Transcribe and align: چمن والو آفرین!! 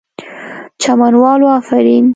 چمن 0.81 1.13
والو 1.21 1.47
آفرین!! 1.59 2.05